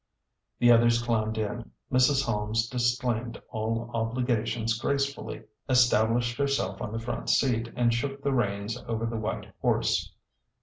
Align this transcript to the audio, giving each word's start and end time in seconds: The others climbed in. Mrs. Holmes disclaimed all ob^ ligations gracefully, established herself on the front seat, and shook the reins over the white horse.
The 0.57 0.71
others 0.71 0.99
climbed 0.99 1.37
in. 1.37 1.69
Mrs. 1.91 2.25
Holmes 2.25 2.67
disclaimed 2.67 3.39
all 3.49 3.85
ob^ 3.93 4.15
ligations 4.15 4.81
gracefully, 4.81 5.43
established 5.69 6.39
herself 6.39 6.81
on 6.81 6.91
the 6.91 6.97
front 6.97 7.29
seat, 7.29 7.71
and 7.75 7.93
shook 7.93 8.23
the 8.23 8.33
reins 8.33 8.83
over 8.87 9.05
the 9.05 9.17
white 9.17 9.53
horse. 9.61 10.11